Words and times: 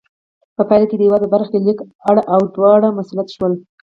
په 0.55 0.61
پایله 0.67 0.85
کې 0.89 0.95
د 0.97 1.01
هېواد 1.05 1.21
په 1.23 1.31
برخه 1.35 1.57
لیک 1.65 1.77
کې 1.79 1.85
اړ 2.09 2.17
او 2.33 2.41
دوړ 2.55 2.81
مسلط 2.99 3.27
شول. 3.35 3.53